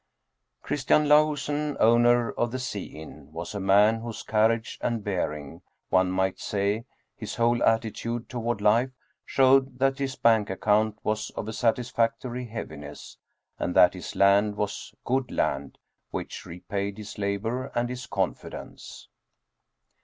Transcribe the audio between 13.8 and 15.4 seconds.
his land was good